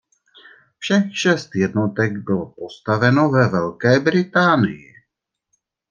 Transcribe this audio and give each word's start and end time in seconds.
Všech 0.77 1.17
šest 1.17 1.55
jednotek 1.55 2.17
bylo 2.17 2.45
postaveno 2.45 3.29
ve 3.29 3.49
Velké 3.49 3.99
Británii. 3.99 4.93